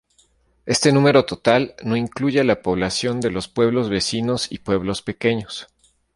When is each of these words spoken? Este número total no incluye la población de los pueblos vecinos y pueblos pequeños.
Este 0.65 0.91
número 0.91 1.25
total 1.25 1.75
no 1.83 1.95
incluye 1.95 2.43
la 2.43 2.63
población 2.63 3.19
de 3.21 3.29
los 3.29 3.47
pueblos 3.47 3.87
vecinos 3.87 4.51
y 4.51 4.57
pueblos 4.57 5.03
pequeños. 5.03 5.67